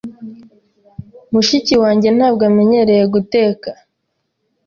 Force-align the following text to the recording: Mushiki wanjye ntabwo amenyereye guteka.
Mushiki 1.33 1.73
wanjye 1.83 2.09
ntabwo 2.17 2.43
amenyereye 2.49 3.03
guteka. 3.13 3.69